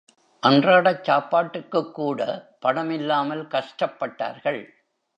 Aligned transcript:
அன்றாடச் 0.43 1.03
சாப்பாட்டுக்குக்கூட 1.03 2.19
பணம் 2.59 2.91
இல்லாமல் 2.91 3.47
கஷ்டப்பட்டார்கள். 3.47 4.61